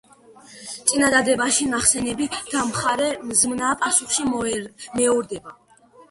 წინადადებაში 0.91 1.65
ნახსენები 1.73 2.27
დამხმარე 2.53 3.09
ზმნა 3.41 3.69
პასუხში 3.83 4.25
მეორდება. 4.31 5.55